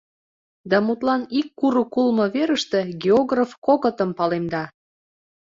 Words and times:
Да, 0.69 0.77
мутлан, 0.85 1.21
ик 1.39 1.47
курык 1.59 1.93
улмо 1.99 2.25
верыште 2.35 2.79
географ 3.03 3.51
кокытым 3.65 4.09
палемда. 4.17 4.63